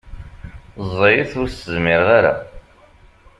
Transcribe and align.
Ẓẓayet 0.87 1.31
ur 1.41 1.47
s-zmireɣ 1.49 2.09
ara. 2.17 2.33